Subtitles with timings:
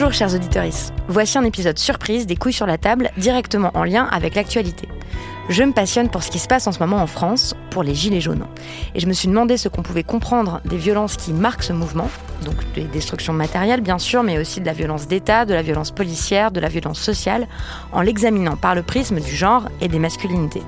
[0.00, 0.62] Bonjour chers auditeurs,
[1.08, 4.86] voici un épisode surprise des couilles sur la table directement en lien avec l'actualité.
[5.48, 7.96] Je me passionne pour ce qui se passe en ce moment en France, pour les
[7.96, 8.46] Gilets jaunes.
[8.94, 12.08] Et je me suis demandé ce qu'on pouvait comprendre des violences qui marquent ce mouvement,
[12.44, 15.90] donc des destructions matérielles bien sûr, mais aussi de la violence d'État, de la violence
[15.90, 17.48] policière, de la violence sociale,
[17.90, 20.62] en l'examinant par le prisme du genre et des masculinités.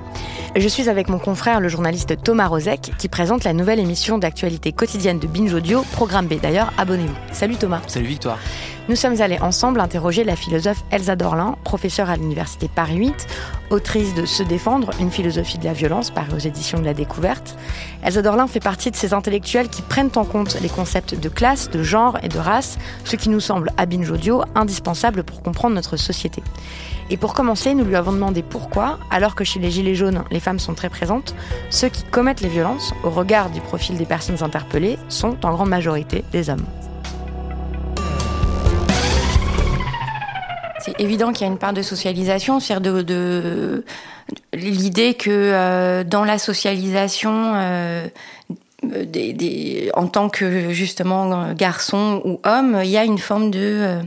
[0.53, 4.73] Je suis avec mon confrère, le journaliste Thomas Rozek, qui présente la nouvelle émission d'actualité
[4.73, 6.41] quotidienne de Binge Audio, Programme B.
[6.41, 7.15] D'ailleurs, abonnez-vous.
[7.31, 7.79] Salut Thomas.
[7.87, 8.37] Salut Victoire.
[8.89, 13.27] Nous sommes allés ensemble interroger la philosophe Elsa Dorlin, professeure à l'université Paris 8,
[13.69, 17.55] autrice de Se défendre, une philosophie de la violence, parue aux éditions de la découverte.
[18.03, 21.69] Elsa Dorlin fait partie de ces intellectuels qui prennent en compte les concepts de classe,
[21.69, 25.75] de genre et de race, ce qui nous semble à Binge Audio indispensable pour comprendre
[25.75, 26.43] notre société.
[27.11, 30.39] Et pour commencer, nous lui avons demandé pourquoi, alors que chez les Gilets jaunes, les
[30.39, 31.35] femmes sont très présentes,
[31.69, 35.67] ceux qui commettent les violences, au regard du profil des personnes interpellées, sont en grande
[35.67, 36.65] majorité des hommes.
[40.79, 43.83] C'est évident qu'il y a une part de socialisation, c'est-à-dire de,
[44.53, 48.07] l'idée que euh, dans la socialisation, euh,
[49.95, 53.99] en tant que justement garçon ou homme, il y a une forme de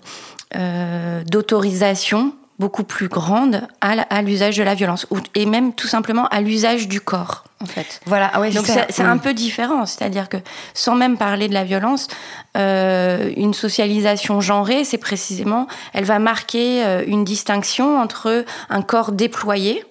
[0.57, 6.41] euh, d'autorisation beaucoup plus grande à, l'usage de la violence et même tout simplement à
[6.41, 8.01] l'usage du corps en fait.
[8.07, 10.37] Voilà, ah ouais, donc c'est un peu différent, c'est-à-dire que
[10.75, 12.09] sans même parler de la violence,
[12.57, 19.13] euh, une socialisation genrée, c'est précisément, elle va marquer euh, une distinction entre un corps
[19.13, 19.85] déployé,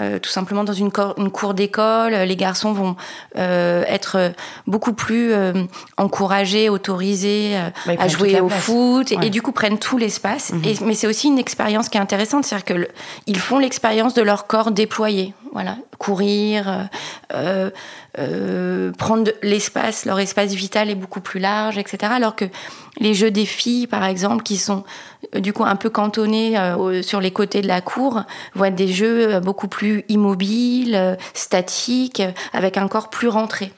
[0.00, 2.96] euh, tout simplement dans une, cor une cour d'école, les garçons vont
[3.36, 4.32] euh, être
[4.66, 5.52] beaucoup plus euh,
[5.96, 9.16] encouragés, autorisés bah, à jouer au foot, ouais.
[9.22, 10.52] et, et, du coup prennent tout l'espace.
[10.52, 10.84] Mm -hmm.
[10.84, 12.86] Mais c'est aussi une expérience qui est intéressante, c'est-à-dire
[13.26, 15.34] qu'ils font l'expérience de leur corps déployé.
[15.52, 16.88] Voilà, courir,
[17.34, 17.70] euh,
[18.18, 22.12] euh, prendre l'espace, leur espace vital est beaucoup plus large, etc.
[22.14, 22.46] Alors que
[22.98, 24.84] les jeux des filles, par exemple, qui sont
[25.34, 28.22] du coup un peu cantonnés euh, sur les côtés de la cour,
[28.54, 32.22] vont être des jeux beaucoup plus immobiles, statiques,
[32.52, 33.72] avec un corps plus rentré.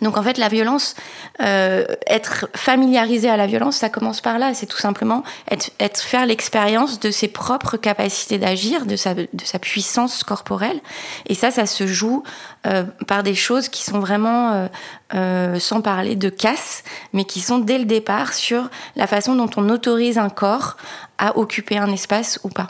[0.00, 0.94] Donc en fait, la violence,
[1.40, 4.54] euh, être familiarisé à la violence, ça commence par là.
[4.54, 9.28] C'est tout simplement être, être faire l'expérience de ses propres capacités d'agir, de sa, de
[9.44, 10.80] sa puissance corporelle.
[11.26, 12.22] Et ça, ça se joue
[12.66, 14.66] euh, par des choses qui sont vraiment, euh,
[15.14, 19.50] euh, sans parler de casse, mais qui sont dès le départ sur la façon dont
[19.56, 20.78] on autorise un corps
[21.18, 22.68] à occuper un espace ou pas.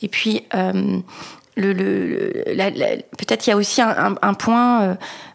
[0.00, 0.46] Et puis
[1.56, 2.32] le, le,
[3.16, 4.94] peut-être il y a aussi un, un, un point, euh,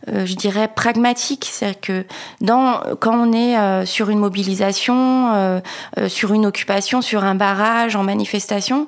[0.09, 2.05] euh, je dirais pragmatique, c'est que
[2.41, 5.59] dans quand on est euh, sur une mobilisation, euh,
[5.97, 8.87] euh, sur une occupation, sur un barrage, en manifestation.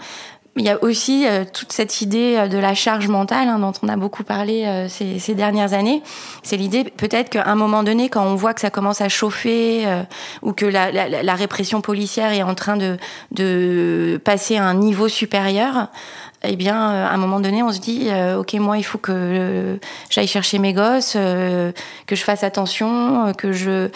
[0.57, 3.95] Il y a aussi toute cette idée de la charge mentale hein, dont on a
[3.95, 6.03] beaucoup parlé ces, ces, dernières années.
[6.43, 9.85] C'est l'idée peut-être qu'à un moment donné, quand on voit que ça commence à chauffer
[10.41, 12.97] ou que la, la, la, répression policière est en train de,
[13.31, 15.87] de passer à un niveau supérieur,
[16.43, 19.11] eh bien, à un moment donné, on se dit, euh, ok, moi, il faut que
[19.13, 19.77] euh,
[20.09, 21.71] j'aille chercher mes gosses, euh,
[22.07, 23.89] que je fasse attention, que je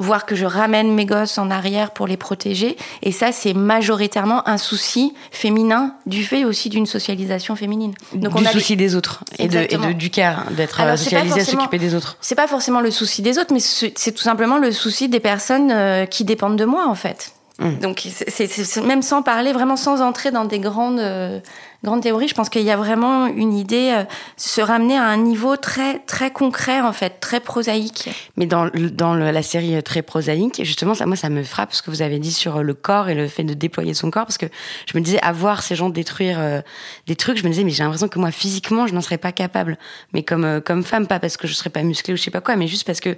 [0.00, 2.76] voire que je ramène mes gosses en arrière pour les protéger.
[3.02, 7.94] Et ça, c'est majoritairement un souci féminin du fait aussi d'une socialisation féminine.
[8.14, 11.40] Donc du on a souci des autres et, de, et de, du care, d'être socialisé
[11.40, 12.16] à s'occuper des autres.
[12.20, 15.72] C'est pas forcément le souci des autres, mais c'est tout simplement le souci des personnes
[15.72, 17.32] euh, qui dépendent de moi, en fait.
[17.58, 17.78] Mmh.
[17.80, 21.40] Donc, c'est même sans parler, vraiment sans entrer dans des grandes, euh,
[21.84, 24.04] grande théorie, je pense qu'il y a vraiment une idée, euh,
[24.36, 28.10] se ramener à un niveau très très concret en fait, très prosaïque.
[28.36, 31.82] Mais dans, dans la série euh, très prosaïque, justement, ça, moi ça me frappe ce
[31.82, 34.26] que vous avez dit sur euh, le corps et le fait de déployer son corps,
[34.26, 34.46] parce que
[34.86, 36.62] je me disais, à voir ces gens détruire
[37.06, 39.32] des trucs, je me disais, mais j'ai l'impression que moi physiquement, je n'en serais pas
[39.32, 39.78] capable.
[40.12, 42.40] Mais comme, comme femme, pas parce que je serais pas musclée ou je sais pas
[42.40, 43.16] quoi, mais juste parce que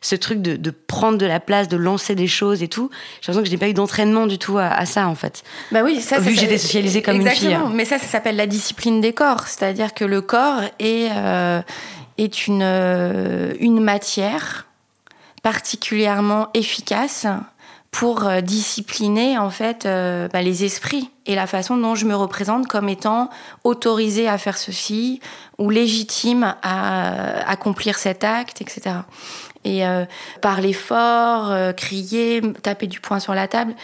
[0.00, 3.32] ce truc de, de prendre de la place, de lancer des choses et tout, j'ai
[3.32, 5.42] l'impression que je n'ai pas eu d'entraînement du tout à, ça en fait.
[5.72, 7.58] Bah oui, ça, Vu que j'étais socialisée comme une fille.
[7.72, 11.60] Mais ça, ça s'appelle la discipline des corps, c'est-à-dire que le corps est, euh,
[12.16, 14.66] est une, euh, une matière
[15.42, 17.26] particulièrement efficace
[17.90, 22.68] pour euh, discipliner en fait bah, les esprits et la façon dont je me représente
[22.68, 23.30] comme étant
[23.64, 25.20] autorisée à faire ceci
[25.58, 29.00] ou légitime à accomplir cet acte, etc.
[29.64, 29.82] Et
[30.40, 33.74] parler fort, crier, taper du poing sur la table,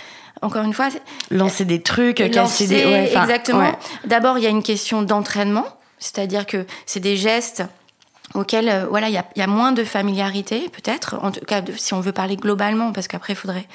[0.41, 0.89] encore une fois.
[1.31, 3.11] Lancer des trucs, casser des.
[3.15, 3.79] exactement.
[4.07, 5.67] D'abord, il y a une question d'entraînement,
[5.99, 7.65] c'est-à-dire que c'est des gestes
[8.35, 12.01] auxquels euh, voilà il y a, moins de familiarité peut-être en tout cas si on
[12.01, 13.67] veut parler globalement parce qu'après il faudrait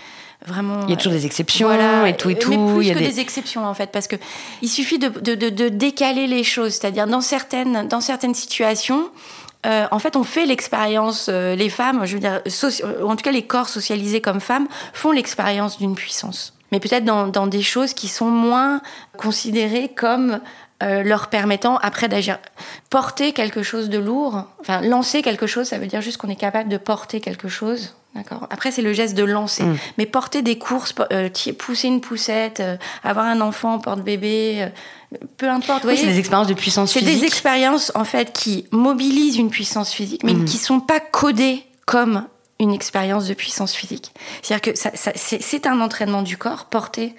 [0.45, 2.91] vraiment il y a toujours des exceptions et tout et tout mais plus il y
[2.91, 3.19] a que des...
[3.19, 4.17] exceptions en fait parce que
[4.61, 9.09] il suffit de, de, de, décaler les choses c'est-à-dire dans certaines dans certaines situations
[9.65, 12.41] euh, en fait, on fait l'expérience, euh, les femmes, je veux dire,
[13.03, 16.53] en tout cas les corps socialisés comme femmes, font l'expérience d'une puissance.
[16.71, 18.81] Mais peut-être dans, dans, des choses qui sont moins
[19.17, 20.39] considérées comme
[20.81, 22.39] euh, leur permettant après d'agir.
[22.89, 26.35] Porter quelque chose de lourd, enfin lancer quelque chose, ça veut dire juste qu'on est
[26.35, 27.95] capable de porter quelque chose.
[28.15, 28.47] D'accord.
[28.49, 29.63] Après, c'est le geste de lancer.
[29.63, 29.77] Mm.
[29.97, 34.69] Mais porter des courses, euh, pousser une poussette, euh, avoir un enfant, porte-bébé,
[35.37, 35.85] peu importe.
[35.85, 37.07] Oui, c'est des expériences de puissance physique.
[37.07, 40.45] C'est des expériences, en fait, qui mobilisent une puissance physique, mais mm.
[40.45, 42.25] qui sont pas codées comme
[42.59, 44.13] une expérience de puissance physique.
[44.41, 47.15] C'est-à-dire que ça, c'est un entraînement du corps, porter,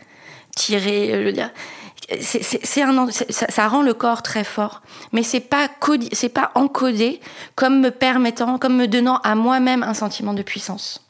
[0.55, 1.51] tirer, je veux dire
[2.21, 4.83] c'est un ça, ça, rend le corps très fort.
[5.13, 5.69] Mais c'est pas
[6.13, 7.21] c'est pas encodé
[7.55, 11.07] comme me permettant comme me donnant à moi-même un sentiment de puissance.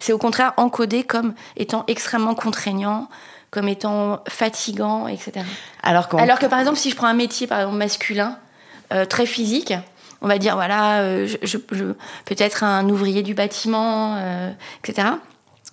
[0.00, 3.08] C'est au contraire encodé comme étant extrêmement contraignant
[3.50, 5.44] comme étant fatigant etc
[5.82, 8.36] alors, alors que par exemple si je prends un métier par exemple masculin
[8.92, 9.72] euh, très physique
[10.20, 11.84] on va dire voilà euh, je, je,
[12.26, 14.50] peut-être un ouvrier du bâtiment euh,
[14.84, 15.08] etc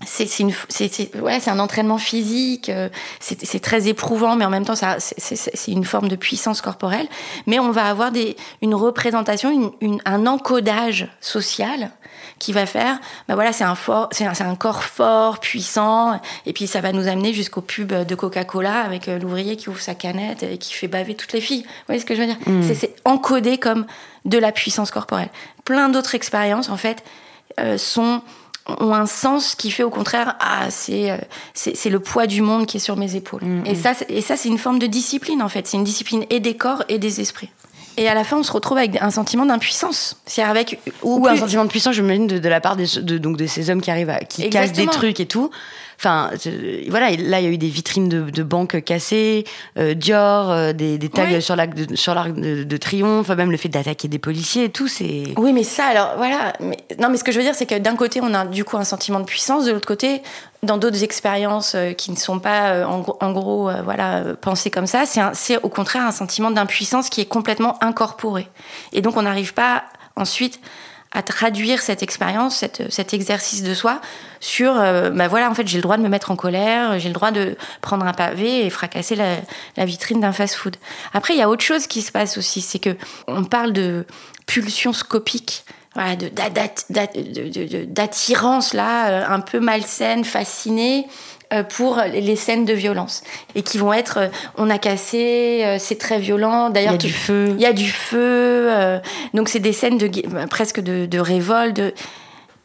[0.03, 2.89] c'est une c'est ouais c'est un entraînement physique euh,
[3.21, 7.07] c'est très éprouvant mais en même temps ça c'est une forme de puissance corporelle.
[7.47, 11.91] Mais on va avoir des une représentation une, un encodage social
[12.39, 12.99] qui va faire
[13.29, 16.91] bah voilà c'est un fort c'est un, un, corps fort puissant et puis ça va
[16.91, 20.73] nous amener jusqu'au pub de Coca-Cola avec euh, l'ouvrier qui ouvre sa canette et qui
[20.73, 21.61] fait baver toutes les filles.
[21.61, 22.37] Vous voyez ce que je veux dire?
[22.45, 22.63] Mm.
[22.73, 23.85] c'est encodé comme
[24.25, 25.29] de la puissance corporelle.
[25.63, 27.01] Plein d'autres expériences en fait
[27.61, 28.21] euh, sont
[28.67, 31.17] ont un sens qui fait au contraire ah c'est euh,
[31.53, 33.75] c'est le poids du monde qui est sur mes épaules mm, et mm.
[33.75, 36.55] ça et ça c'est une forme de discipline en fait c'est une discipline et des
[36.55, 37.51] corps et des esprits
[37.97, 40.17] et à la fin, on se retrouve avec un sentiment d'impuissance.
[40.25, 43.17] C'est avec ou, un sentiment de puissance, je me de, de la part des, de,
[43.17, 45.49] donc de ces hommes qui arrivent, à, qui cassent des trucs et tout.
[45.97, 46.29] Enfin,
[46.89, 49.45] voilà, là, il y a eu des vitrines de, de banques cassées,
[49.77, 53.57] euh, Dior, euh, des, des, tags sur l'arc de, sur l'arc de, triomphe, même le
[53.57, 55.23] fait d'attaquer des policiers et tout, c'est.
[55.37, 56.53] Oui, mais ça, alors, voilà.
[56.59, 58.63] Mais, non, mais ce que je veux dire, c'est que d'un côté, on a du
[58.65, 60.21] coup un sentiment de puissance, de l'autre côté,
[60.63, 65.03] dans d'autres expériences euh, qui ne sont pas, en, en, gros, voilà, pensées comme ça,
[65.33, 68.47] c'est au contraire un sentiment d'impuissance qui est complètement incorporé.
[68.91, 69.83] Et donc, on n'arrive pas
[70.15, 70.59] ensuite
[71.15, 74.01] à traduire cette expérience, cet exercice de soi
[74.41, 77.07] sur, euh, bah voilà, en fait, j'ai le droit de me mettre en colère, j'ai
[77.07, 80.75] le droit de prendre un pavé et fracasser la, vitrine d'un fast-food.
[81.13, 84.05] Après, il y a autre chose qui se passe aussi, c'est que on parle de
[84.45, 85.63] pulsion scopique.
[85.95, 86.17] Voilà,
[87.87, 91.07] d'attirance là, euh, un peu malsaine, fascinée,
[91.69, 93.23] pour les scènes de violence.
[93.55, 96.69] Et qui vont être euh, on a cassé euh, c'est très violent.
[96.69, 97.47] D'ailleurs il y a du feu.
[97.55, 98.69] Il y a du feu
[99.33, 100.09] donc c'est des scènes de
[100.47, 101.81] presque de, de révolte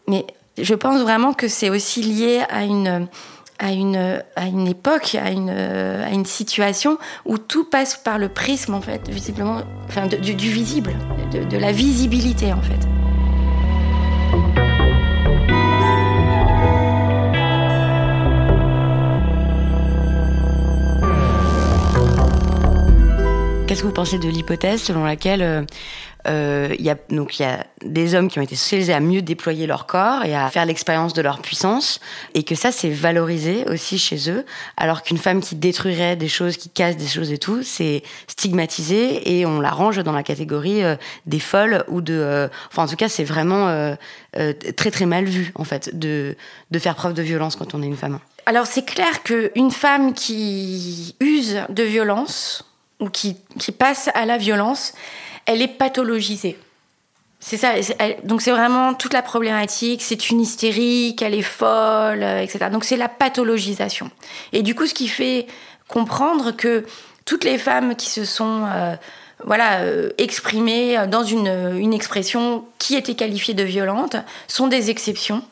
[0.08, 0.26] mais
[0.58, 3.08] je pense vraiment que c'est aussi lié à une
[3.60, 6.96] à une, à une époque, à une, à une situation
[7.26, 10.94] où tout passe par le prisme, en fait, visiblement, enfin, du, du, visible,
[11.30, 12.99] de, de la visibilité, en fait.
[23.70, 25.64] Qu'est-ce que vous pensez de l'hypothèse selon laquelle
[26.26, 29.68] euh, il y a y a des hommes qui ont été socialisés à mieux déployer
[29.68, 32.00] leur corps et à faire l'expérience de leur puissance
[32.34, 34.44] et que ça c'est valorisé aussi chez eux
[34.76, 39.38] alors qu'une femme qui détruirait des choses qui casse des choses et tout c'est stigmatisé
[39.38, 40.96] et on la range dans la catégorie euh,
[41.26, 43.94] des folles ou de euh, enfin en tout cas c'est vraiment euh,
[44.76, 46.36] très très mal vu en fait de
[46.72, 48.18] de faire preuve de violence quand on est une femme.
[48.46, 52.64] Alors c'est clair qu'une femme qui use de violence
[53.00, 54.92] ou qui, qui passe à la violence,
[55.46, 56.58] elle est pathologisée.
[57.42, 57.72] C'est ça.
[58.22, 60.02] donc c'est vraiment toute la problématique.
[60.02, 62.66] C'est une hystérique, elle est folle, euh, etc.
[62.70, 64.10] Donc c'est la pathologisation.
[64.52, 65.46] Et du coup, ce qui fait
[65.88, 66.84] comprendre que
[67.24, 68.94] toutes les femmes qui se sont euh,
[69.44, 74.16] voilà euh, exprimées dans une, une expression qui était qualifiée de violente
[74.46, 75.42] sont des exceptions.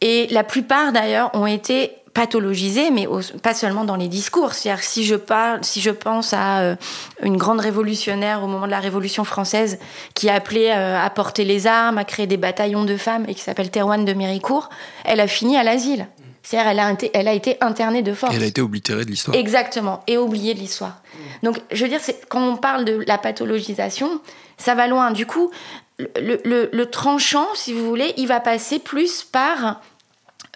[0.00, 3.06] Et la plupart d'ailleurs ont été pathologisé, mais
[3.42, 4.54] pas seulement dans les discours.
[4.54, 6.76] C'est-à-dire si je parle, si je pense à euh,
[7.22, 9.78] une grande révolutionnaire au moment de la Révolution française
[10.14, 13.34] qui a appelé euh, à porter les armes, à créer des bataillons de femmes et
[13.34, 14.70] qui s'appelle Thérouane de Méricourt,
[15.04, 16.08] elle a fini à l'asile.
[16.42, 18.34] C'est-à-dire elle a, elle a été internée de force.
[18.34, 19.36] elle a été oblitérée de l'histoire.
[19.36, 21.02] Exactement, et oubliée de l'histoire.
[21.42, 24.22] Donc je veux dire, quand on parle de la pathologisation,
[24.56, 25.10] ça va loin.
[25.10, 25.50] Du coup,
[25.98, 29.82] le, le, le tranchant, si vous voulez, il va passer plus par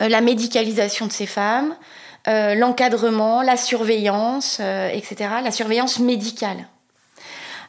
[0.09, 1.77] la médicalisation de ces femmes,
[2.29, 6.69] euh, l'encadrement, la surveillance, euh, etc., la surveillance médicale.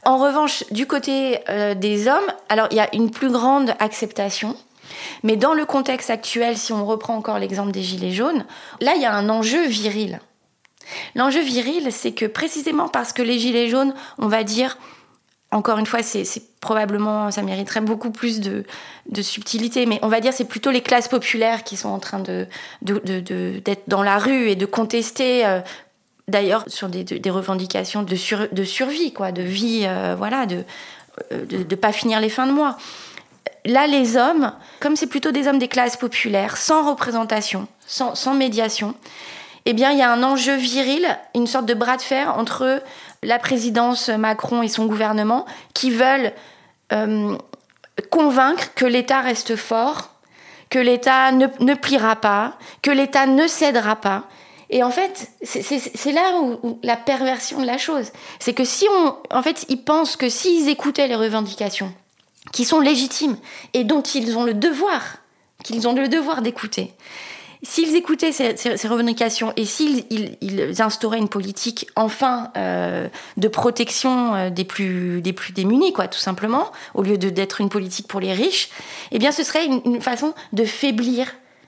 [0.04, 1.42] En revanche, du côté
[1.76, 4.58] des hommes, alors il y a une plus grande acceptation,
[5.22, 8.46] mais dans le contexte actuel, si on reprend encore l'exemple des Gilets jaunes,
[8.80, 10.20] là il y a un enjeu viril.
[11.16, 14.78] L'enjeu viril, c'est que précisément parce que les Gilets jaunes, on va dire,
[15.52, 16.26] encore une fois, c'est
[16.62, 18.64] probablement, ça mériterait beaucoup plus de,
[19.22, 22.48] subtilité, mais on va dire c'est plutôt les classes populaires qui sont en train de
[22.82, 25.46] d'être dans la rue et de contester.
[25.46, 25.60] Euh,
[26.28, 28.16] d'ailleurs, sur des, revendications de,
[28.54, 30.64] de survie, quoi, de vie, euh, voilà, de
[31.32, 32.78] ne pas finir les fins de mois.
[33.66, 38.34] Là, les hommes, comme c'est plutôt des hommes des classes populaires, sans représentation, sans, sans
[38.34, 38.96] médiation,
[39.66, 41.06] eh bien, il y a un enjeu viril,
[41.36, 42.82] une sorte de bras de fer entre
[43.24, 46.34] la présidence Macron et son gouvernement qui veulent
[46.92, 47.38] euh,
[48.10, 50.10] convaincre que l'État reste fort,
[50.70, 54.28] que l'État ne, pliera pas, que l'État ne cédera pas.
[54.70, 58.12] Et en fait, c'est là où, la perversion de la chose.
[58.40, 59.18] C'est que si on.
[59.30, 61.94] En fait, ils pensent que s'ils écoutaient les revendications,
[62.54, 63.38] qui sont légitimes
[63.74, 65.18] et dont ils ont le devoir,
[65.64, 66.94] qu'ils ont le devoir d'écouter,
[67.64, 74.50] S'ils écoutaient ces, revendications et s'ils ils, instauraient une politique enfin euh, de protection euh,
[74.50, 78.34] des plus des plus démunis, quoi, tout simplement, au lieu d'être une politique pour les
[78.34, 78.70] riches,
[79.12, 81.28] eh bien, ce serait une, façon de faiblir,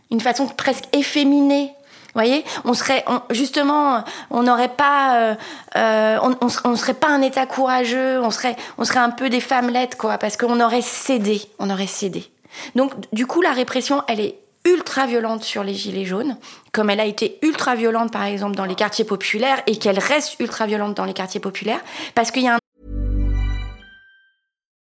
[0.09, 1.73] une façon presque efféminée
[2.15, 5.35] vous voyez, on serait justement, on n'aurait pas,
[5.75, 9.39] euh, on, on, serait pas un État courageux, on serait, on serait un peu des
[9.39, 12.31] femmelettes quoi, parce qu'on aurait cédé, on aurait cédé.
[12.75, 16.37] Donc du coup, la répression, elle est ultra violente sur les gilets jaunes,
[16.71, 20.39] comme elle a été ultra violente par exemple dans les quartiers populaires et qu'elle reste
[20.39, 21.81] ultra violente dans les quartiers populaires,
[22.15, 22.59] parce qu'il y a un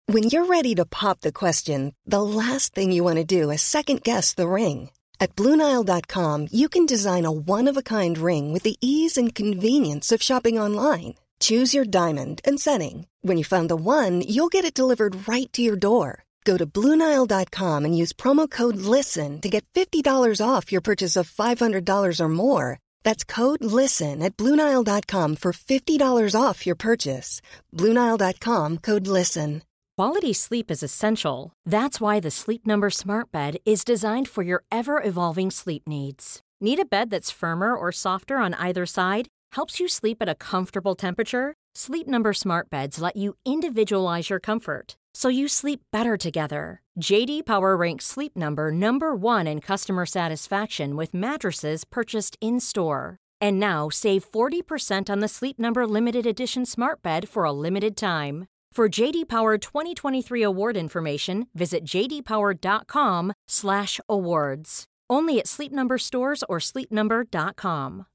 [0.07, 3.61] When you're ready to pop the question, the last thing you want to do is
[3.61, 4.91] second guess the ring.
[5.19, 10.59] At BlueNile.com, you can design a one-of-a-kind ring with the ease and convenience of shopping
[10.59, 11.15] online.
[11.39, 13.07] Choose your diamond and setting.
[13.21, 16.24] When you find the one, you'll get it delivered right to your door.
[16.45, 20.05] Go to Bluenile.com and use promo code LISTEN to get $50
[20.39, 22.79] off your purchase of $500 or more.
[23.03, 27.41] That's code LISTEN at Bluenile.com for $50 off your purchase.
[27.73, 29.63] Bluenile.com code LISTEN.
[29.97, 31.53] Quality sleep is essential.
[31.65, 36.41] That's why the Sleep Number Smart Bed is designed for your ever evolving sleep needs.
[36.59, 39.29] Need a bed that's firmer or softer on either side?
[39.53, 41.53] Helps you sleep at a comfortable temperature?
[41.75, 46.81] Sleep Number Smart Beds let you individualize your comfort so you sleep better together.
[47.01, 53.17] JD Power ranks Sleep Number number 1 in customer satisfaction with mattresses purchased in-store.
[53.41, 57.97] And now save 40% on the Sleep Number limited edition Smart Bed for a limited
[57.97, 58.45] time.
[58.71, 64.85] For JD Power 2023 award information, visit jdpower.com/awards.
[65.09, 68.05] Only at Sleep Number stores or sleepnumber.com.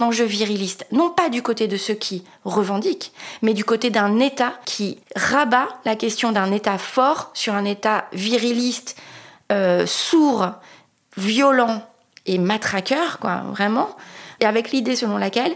[0.00, 3.12] Enjeu viriliste, non pas du côté de ceux qui revendiquent,
[3.42, 8.06] mais du côté d'un État qui rabat la question d'un État fort sur un État
[8.12, 8.96] viriliste,
[9.50, 10.50] euh, sourd,
[11.16, 11.82] violent
[12.26, 13.88] et matraqueur, quoi, vraiment,
[14.40, 15.54] et avec l'idée selon laquelle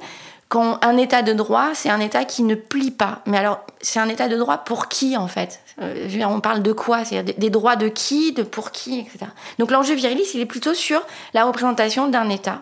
[0.52, 3.22] quand un État de droit, c'est un État qui ne plie pas.
[3.24, 5.60] Mais alors, c'est un État de droit pour qui, en fait?
[5.80, 7.06] Euh, On parle de quoi?
[7.06, 9.30] C'est des droits de qui, de pour qui, etc.
[9.58, 11.00] Donc l'enjeu viriliste, il est plutôt sur
[11.32, 12.60] la représentation d'un État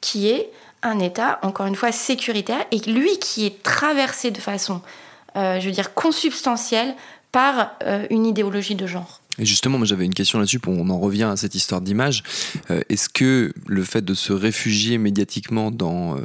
[0.00, 0.52] qui est
[0.86, 4.80] un État, encore une fois, sécuritaire, et lui qui est traversé de façon,
[5.36, 6.94] euh, je veux dire, consubstantielle
[7.32, 9.20] par euh, une idéologie de genre.
[9.38, 12.22] Et justement, moi j'avais une question là-dessus, on en revient à cette histoire d'image.
[12.70, 16.20] Euh, est-ce que le fait de se réfugier médiatiquement dans euh,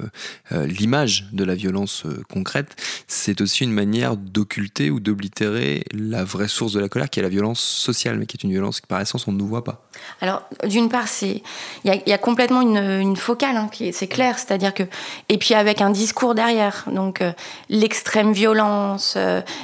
[0.51, 2.75] euh, l'image de la violence concrète,
[3.08, 7.24] c'est aussi une manière d'occulter ou d'oblitérer la vraie source de la colère, qui est
[7.24, 9.63] la violence sociale, mais qui est une violence que par essence on ne nous voit
[9.63, 9.86] pas?
[10.22, 11.41] Alors, d'une part, il
[11.84, 14.84] y, a complètement une, focale, hein, c'est clair, c'est-à-dire que.
[15.30, 17.22] Et puis avec un discours derrière, donc
[17.70, 19.18] l'extrême violence,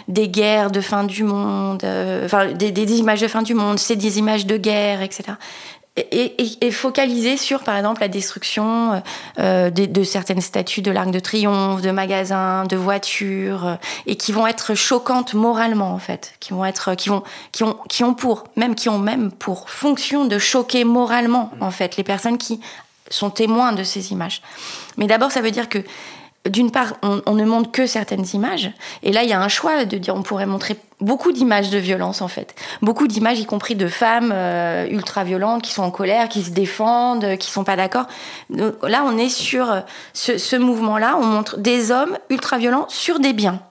[0.08, 1.84] des guerres de fin du monde,
[2.25, 5.34] enfin des, des images de fin du monde, c'est des images de guerre, etc.
[6.12, 9.01] Et, et, focaliser sur, par exemple, la destruction
[9.39, 13.75] euh, de, certaines statues de l'Arc de Triomphe, de magasins, de voitures, euh,
[14.06, 17.77] et qui vont être choquantes moralement, en fait, qui vont être, qui vont, qui ont,
[17.89, 22.03] qui ont pour, même qui ont même pour fonction de choquer moralement, en fait, les
[22.03, 22.60] personnes qui
[23.10, 24.44] sont témoins de ces images.
[24.98, 25.79] Mais d'abord, ça veut dire que
[26.50, 28.72] d'une part, on, ne montre que certaines images.
[29.04, 31.77] Et là, il y a un choix de dire on pourrait montrer beaucoup d'images de
[31.77, 32.56] violence, en fait.
[32.82, 37.38] Beaucoup d'images, y compris de femmes euh, ultra-violentes qui sont en colère, qui se défendent,
[37.38, 38.08] qui sont pas d'accord.
[38.50, 41.18] Là, on est sur ce, ce mouvement-là.
[41.22, 43.62] On montre des hommes ultra-violents sur des biens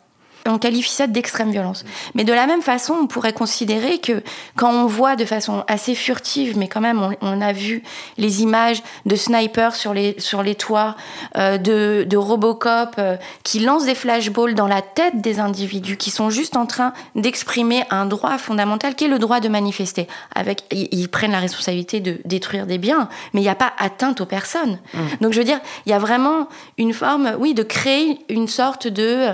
[0.48, 1.84] on qualifie ça d'extrême violence.
[2.14, 4.22] Mais de la même façon, on pourrait considérer que
[4.56, 7.82] quand on voit de façon assez furtive, mais quand même, on, a vu
[8.16, 10.96] les images de snipers sur les, sur les toits,
[11.36, 16.10] euh, de, de, Robocop euh, qui lancent des flashballs dans la tête des individus qui
[16.10, 20.08] sont juste en train d'exprimer un droit fondamental qui est le droit de manifester.
[20.34, 24.20] Avec, ils, prennent la responsabilité de détruire des biens, mais il n'y a pas atteinte
[24.20, 24.78] aux personnes.
[24.94, 24.98] Mmh.
[25.20, 26.48] Donc je veux dire, il y a vraiment
[26.78, 29.28] une forme, oui, de créer une sorte de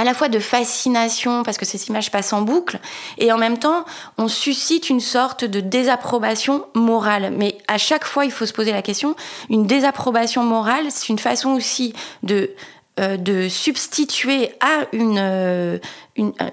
[0.00, 2.80] à la fois de fascination parce que ces images passent en boucle
[3.18, 3.84] et en même temps
[4.16, 7.30] on suscite une sorte de désapprobation morale.
[7.36, 9.14] Mais à chaque fois il faut se poser la question
[9.50, 11.92] une désapprobation morale c'est une façon aussi
[12.22, 12.50] de
[12.98, 15.78] euh, substituer à une, euh,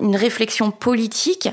[0.01, 1.48] réflexion politique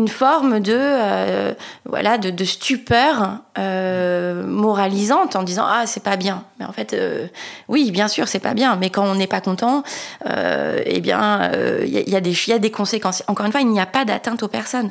[0.00, 1.52] une forme de euh,
[1.84, 6.44] voilà de, stupeur euh, moralisante en disant ah c'est pas bien.
[6.58, 7.26] Mais en fait euh,
[7.68, 8.76] oui bien sûr c'est pas bien.
[8.76, 9.82] Mais quand on n'est pas content
[10.24, 11.50] eh bien
[11.82, 13.22] il y, y, a des y a des conséquences.
[13.26, 14.90] Encore une fois il n'y a pas d'atteinte aux personnes.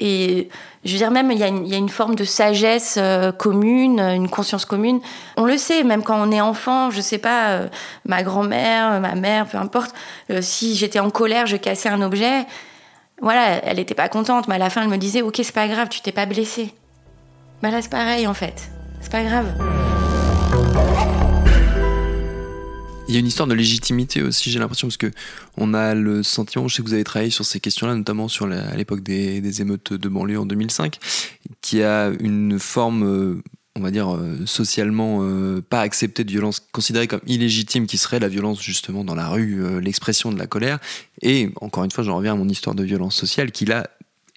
[0.00, 0.48] Et
[0.84, 2.98] je veux dire même il y, y, a une forme de sagesse
[3.38, 5.00] commune une conscience commune.
[5.36, 7.60] On le sait même quand on est enfant je sais pas
[8.06, 9.94] ma grand-mère ma mère peu importe
[10.40, 12.46] si j'étais en colère je cassais un objet
[13.20, 15.68] voilà, elle n'était pas contente, mais à la fin, elle me disait Ok, c'est pas
[15.68, 16.74] grave, tu t'es pas blessée.
[17.62, 18.70] Bah là, c'est pareil en fait.
[19.00, 19.46] C'est pas grave.
[23.08, 25.12] Il y a une histoire de légitimité aussi, j'ai l'impression, parce que
[25.56, 28.46] on a le sentiment, je sais que vous avez travaillé sur ces questions-là, notamment sur
[28.50, 30.98] à l'époque des, des, émeutes de banlieue en 2005,
[31.60, 33.42] qui a une forme euh,
[33.76, 38.18] on va dire, euh, socialement euh, pas accepté de violence considérée comme illégitime, qui serait
[38.18, 40.78] la violence justement dans la rue, euh, l'expression de la colère.
[41.22, 43.88] Et encore une fois, j'en reviens à mon histoire de violence sociale, qui là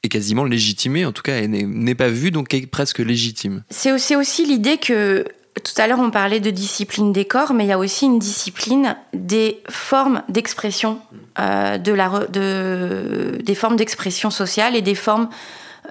[0.04, 3.64] est quasiment légitimée, en tout cas, n'est pas vue, donc est presque légitime.
[3.70, 5.26] C'est aussi, l'idée que
[5.64, 8.20] tout à l'heure, on parlait de discipline des corps, mais il y a aussi une
[8.20, 11.00] discipline des formes d'expression,
[11.38, 15.28] de de, des formes d'expression sociale et des formes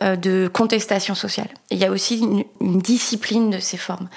[0.01, 1.49] de contestation sociale.
[1.71, 4.09] il y a aussi une, discipline de ces formes.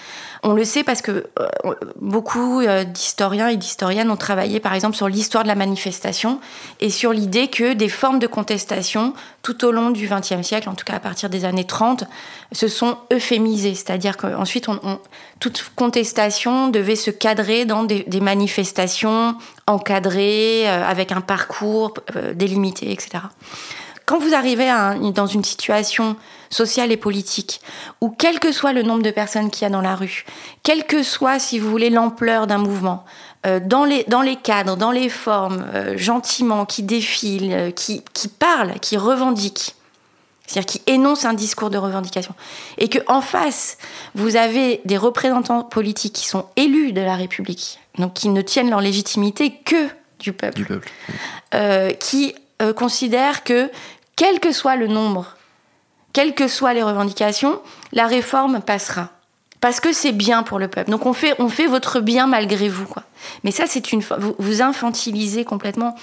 [0.44, 4.96] On le sait parce que euh, beaucoup euh, d'historiens et d'historiennes ont travaillé par exemple
[4.96, 6.40] sur l'histoire de la manifestation
[6.80, 10.76] et sur l'idée que des formes de contestation tout au long du XXe siècle, en
[10.76, 12.04] tout cas à partir des années 30,
[12.52, 13.74] se sont euphémisées.
[13.74, 14.68] C'est-à-dire qu'ensuite,
[15.40, 21.96] toute contestation devait se cadrer dans des, manifestations encadrées, avec un parcours
[22.36, 23.22] délimité, etc
[24.12, 24.70] quand vous arrivez
[25.14, 26.18] dans une situation
[26.50, 27.62] sociale et politique
[28.02, 30.26] où quel que soit le nombre de personnes qu'il y a dans la rue,
[30.64, 33.06] quelle que soit, si vous voulez, l'ampleur d'un mouvement,
[33.46, 38.04] euh, dans, les, dans les cadres, dans les formes, euh, gentiment, qui défilent, euh, qui,
[38.12, 39.76] qui parlent, qui revendiquent,
[40.46, 42.36] c'est-à-dire qui énoncent un discours de revendication,
[42.80, 43.78] et que en face,
[44.14, 48.72] vous avez des représentants politiques qui sont élus de la République, donc qui ne tiennent
[48.72, 49.88] leur légitimité que
[50.20, 50.92] du peuple, du peuple.
[52.00, 52.36] qui
[52.76, 53.72] considèrent que
[54.22, 55.36] quel que soit le nombre,
[56.14, 57.60] quelles que soient les revendications,
[57.92, 59.10] la réforme passera.
[59.62, 60.92] Parce que c'est bien pour le peuple.
[60.92, 62.86] Donc on fait, on fait votre bien malgré vous.
[62.86, 63.02] Quoi.
[63.44, 65.96] Mais ça, c'est une vous, vous infantilisez complètement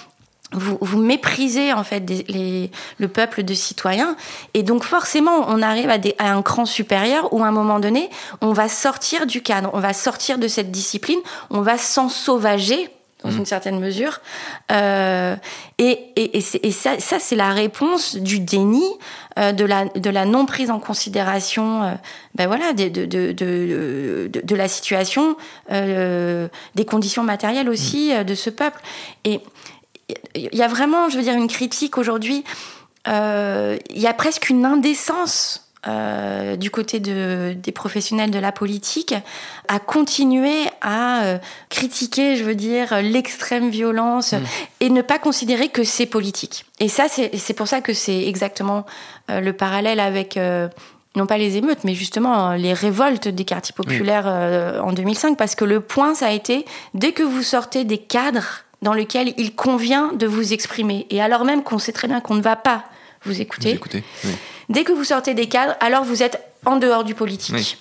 [0.51, 4.17] vous, vous, méprisez en fait les, le peuple de citoyens
[4.55, 8.09] et donc forcément on arrive à, un cran supérieur où à un moment donné
[8.41, 12.89] on va sortir du cadre, on va sortir de cette discipline, on va s'en sauvager
[13.25, 13.39] dans Mmh.
[13.39, 14.21] une certaine mesure.
[14.71, 15.35] Euh,
[15.79, 18.85] et et, et, ça, ça c'est la réponse du déni,
[19.39, 21.93] euh, de, la, de la non prise en considération euh,
[22.37, 25.37] ben voilà, de, de, de, de, de- la situation,
[25.73, 28.81] euh, des conditions matérielles aussi euh, de ce peuple.
[29.25, 29.41] Et
[30.35, 32.45] il y a vraiment, je veux dire, une critique aujourd'hui.
[33.09, 35.68] euh, Il y a presque une indécence.
[35.87, 39.15] Euh, du côté de, des professionnels de la politique,
[39.69, 41.39] à continuer à euh,
[41.69, 44.35] critiquer, je veux dire, l'extrême violence
[44.81, 46.65] et ne pas considérer que c'est politique.
[46.81, 48.87] Et ça, c'est pour ça que c'est exactement
[49.31, 50.37] euh, le parallèle avec
[51.19, 55.55] non pas les émeutes, mais justement les révoltes des quartiers populaires euh, en 2005, parce
[55.55, 56.65] que le point, ça a été,
[56.95, 61.45] dès que vous sortez des cadres dans lesquels il convient de vous exprimer, et alors
[61.45, 62.85] même qu'on sait très bien qu'on ne va pas
[63.25, 63.79] vous écoutez
[64.25, 64.31] oui.
[64.69, 67.55] dès que vous sortez des cadres, alors vous êtes en dehors du politique.
[67.55, 67.77] Oui.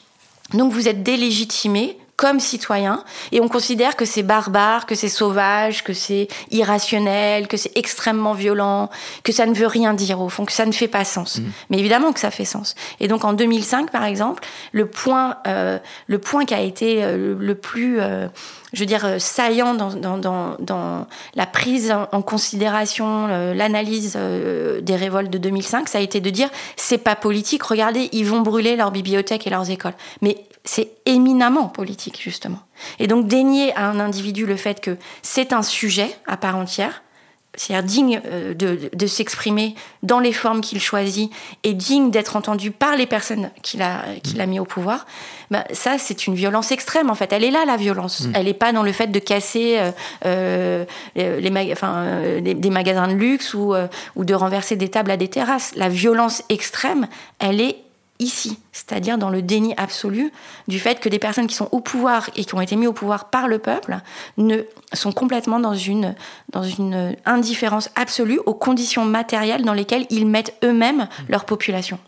[0.53, 5.83] Donc vous êtes délégitimé comme citoyen et on considère que c'est barbare, que c'est sauvage,
[5.83, 8.89] que c'est irrationnel, que c'est extrêmement violent,
[9.23, 11.39] que ça ne veut rien dire au fond, que ça ne fait pas sens.
[11.69, 12.73] Mais évidemment que ça fait sens.
[12.99, 15.77] Et donc en 2005 par exemple, le point, euh,
[16.07, 18.27] le point qui a été euh, le plus, euh,
[18.73, 24.13] je veux dire, euh, saillant dans, dans, dans, dans la prise en- en considération, l'analyse
[24.15, 27.61] euh, des révoltes de 2005, ça a été de dire c'est pas politique.
[27.61, 29.93] Regardez, ils vont brûler leurs bibliothèques et leurs écoles.
[30.21, 32.59] Mais c'est éminemment politique, justement.
[32.99, 37.01] Et donc, dénier à un individu le fait que c'est un sujet à part entière,
[37.59, 41.31] c'est-à-dire digne euh, de, de s'exprimer dans les formes qu'il choisit
[41.63, 45.07] et digne d'être entendu par les personnes qu'il a, qu'il a mis au pouvoir,
[45.49, 47.33] ben, ça, c'est une violence extrême, en fait.
[47.33, 48.27] Elle est là, la violence.
[48.35, 49.91] Elle n'est pas dans le fait de casser euh,
[50.27, 54.89] euh, les, maga- enfin, des, des magasins de luxe ou, euh, ou de renverser des
[54.89, 55.71] tables à des terrasses.
[55.75, 57.07] La violence extrême,
[57.39, 57.77] elle est
[58.19, 60.31] ici, c'est-à-dire dans le déni absolu
[60.67, 62.93] du fait que des personnes qui sont au pouvoir et qui ont été mis au
[62.93, 63.97] pouvoir par le peuple
[64.37, 64.57] ne
[64.93, 66.15] sont complètement dans une
[66.51, 71.99] dans une indifférence absolue aux conditions matérielles dans lesquelles ils mettent eux-mêmes leur population.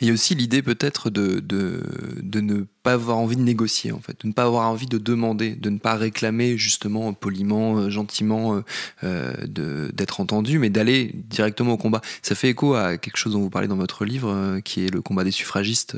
[0.00, 1.82] Il y a aussi l'idée peut-être de, de,
[2.22, 4.98] de ne pas avoir envie de négocier, en fait, de ne pas avoir envie de
[4.98, 8.64] demander, de ne pas réclamer justement poliment, euh, gentiment euh,
[9.04, 12.00] euh, d'être entendu, mais d'aller directement au combat.
[12.22, 15.02] Ça fait écho à quelque chose dont vous parlez dans votre livre, qui est le
[15.02, 15.96] combat des suffragistes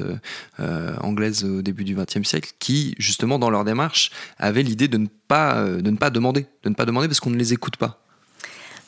[1.02, 5.90] anglaises au début du XXe siècle, qui justement dans leur démarche avaient l'idée de de
[5.90, 8.09] ne pas demander, de ne pas demander parce qu'on ne les écoute pas.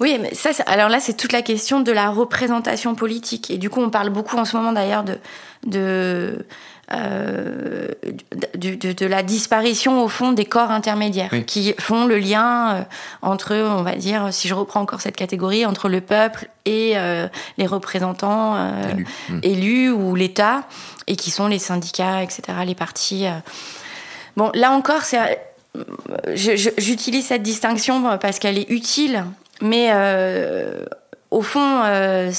[0.03, 3.51] Oui, mais ça, alors là, c'est toute la question de la représentation politique.
[3.51, 5.19] Et du coup, on parle beaucoup en ce moment d'ailleurs de,
[5.65, 6.45] de,
[6.93, 7.89] euh,
[8.57, 11.45] de, de- de la disparition au fond des corps intermédiaires Oui.
[11.45, 12.83] qui font le lien euh,
[13.23, 17.29] entre, on va dire, si je reprends encore cette catégorie, entre le peuple et euh,
[17.57, 19.07] les représentants euh, Élus.
[19.31, 19.39] Mm.
[19.45, 20.65] élus ou l'État,
[21.07, 23.27] et qui sont les syndicats, etc., les partis.
[24.37, 25.19] Bon, là encore, c'est
[26.35, 29.25] j'utilise cette distinction parce qu'elle est utile,
[29.63, 30.85] mais euh,
[31.31, 32.31] au fond, euh,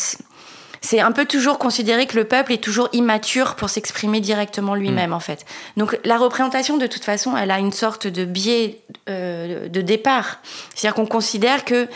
[0.81, 5.13] c'est- un peu toujours considéré que le peuple est toujours immature pour s'exprimer directement lui-même,
[5.13, 5.45] en fait.
[5.77, 10.39] Donc la représentation, de toute façon, elle a une sorte de biais euh, de départ.
[10.75, 11.87] C'est-à-dire qu'on considère que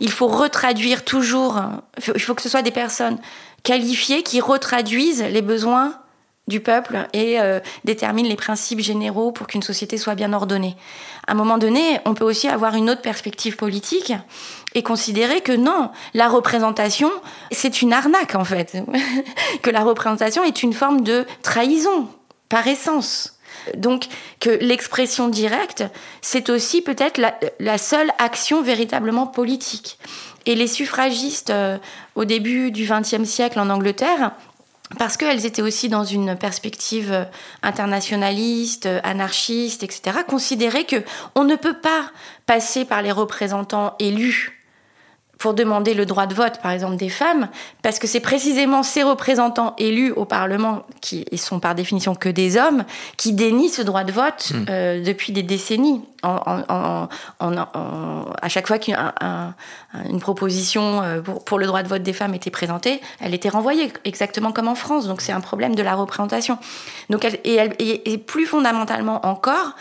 [0.00, 1.60] il faut retraduire toujours,
[2.14, 3.18] il faut que ce soit des personnes
[3.62, 5.94] qualifiées qui retraduisent les besoins
[6.48, 10.76] du peuple et euh, déterminent les principes généraux pour qu'une société soit bien ordonnée.
[11.26, 14.12] À un moment donné, on peut aussi avoir une autre perspective politique
[14.74, 17.10] et considérer que non, la représentation,
[17.50, 18.76] c'est une arnaque en fait,
[19.62, 22.08] que la représentation est une forme de trahison
[22.48, 23.38] par essence.
[23.76, 24.06] Donc
[24.38, 25.82] que l'expression directe,
[26.20, 29.98] c'est aussi peut-être la, la seule action véritablement politique.
[30.44, 31.76] Et les suffragistes, euh,
[32.14, 34.30] au début du XXe siècle en Angleterre,
[34.98, 37.24] parce qu'elles étaient aussi dans une perspective euh,
[37.62, 41.02] internationaliste, euh, anarchiste, etc., considéraient que
[41.34, 42.10] on ne peut pas
[42.46, 44.55] passer par les représentants élus
[45.38, 47.48] pour demander le droit de vote, par exemple, des femmes,
[47.82, 52.56] parce que c'est précisément ces représentants élus au Parlement, qui sont par définition que des
[52.56, 52.84] hommes,
[53.18, 56.00] qui dénient ce droit de vote euh, depuis des décennies.
[56.22, 57.08] En, en- en-
[57.40, 59.54] en- en- à chaque fois qu'une un-
[60.10, 63.50] une proposition euh, pour, pour le droit de vote des femmes était présentée, elle était
[63.50, 65.06] renvoyée, exactement comme en France.
[65.06, 66.58] Donc c'est un problème de la représentation.
[67.10, 69.76] Donc elle- et, elle- et plus fondamentalement encore,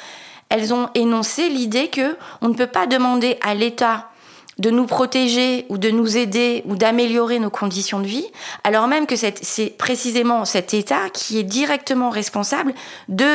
[0.49, 4.09] elles ont énoncé l'idée que on ne peut pas demander à l'État
[4.57, 8.25] de nous protéger ou de nous aider ou d'améliorer nos conditions de vie,
[8.63, 12.73] alors même que c'est précisément cet État qui est directement responsable
[13.09, 13.25] de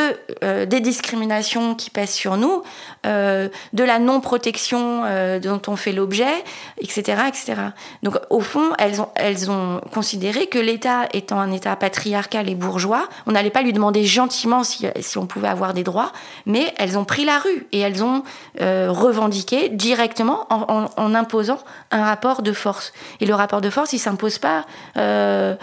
[0.43, 2.63] euh, des discriminations qui pèsent sur nous,
[3.07, 6.45] euh, de la non-protection euh, dont on fait l'objet,
[6.79, 7.55] etc., etc.
[8.03, 12.55] Donc au fond, elles ont elles ont considéré que l'État étant un État patriarcal et
[12.55, 16.13] bourgeois, on n'allait pas lui demander gentiment si, si on pouvait avoir des droits,
[16.47, 18.23] mais elles ont pris la rue et elles ont
[18.59, 21.59] revendiqué directement en, imposant
[21.91, 22.93] un rapport de force.
[23.21, 24.65] Et le rapport de force, il s'impose pas
[24.97, 25.55] euh,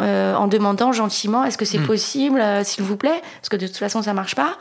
[0.00, 1.86] euh, en demandant gentiment est-ce que c'est hmm.
[1.86, 4.56] possible, euh, s'il vous plaît, parce que de toute façon ça marche pas.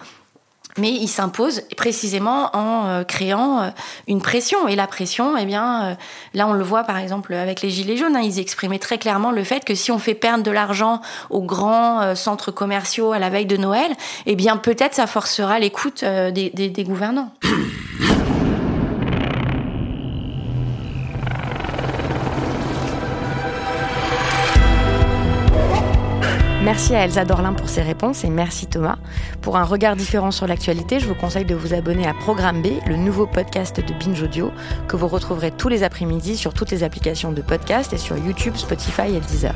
[0.78, 3.72] Mais il s'impose précisément en créant
[4.10, 4.68] une pression.
[4.68, 5.96] Et la pression, eh bien,
[6.34, 9.32] là on le voit par exemple avec les Gilets jaunes, hein, ils exprimaient très clairement
[9.32, 13.30] le fait que si on fait perdre de l'argent aux grands centres commerciaux à la
[13.30, 13.90] veille de Noël,
[14.26, 17.32] eh bien peut-être ça forcera l'écoute des, des gouvernants.
[26.66, 28.98] Merci à Elsa Dorlin pour ses réponses et merci Thomas.
[29.44, 32.70] Pour un regard différent sur l'actualité, je vous conseille de vous abonner à Programme B,
[32.88, 34.52] le nouveau podcast de Binge Audio,
[34.88, 38.56] que vous retrouverez tous les après-midi sur toutes les applications de podcast et sur YouTube,
[38.56, 39.54] Spotify et Deezer.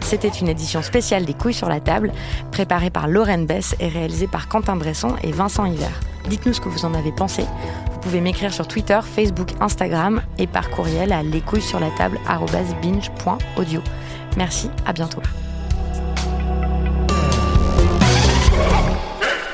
[0.00, 2.10] C'était une édition spéciale des couilles sur la table,
[2.50, 5.92] préparée par Lorraine Bess et réalisée par Quentin Bresson et Vincent Hiver.
[6.28, 7.44] Dites-nous ce que vous en avez pensé.
[7.92, 13.80] Vous pouvez m'écrire sur Twitter, Facebook, Instagram et par courriel à lescouilles-sur-la-table@binge.audio.
[14.36, 15.22] Merci, à bientôt.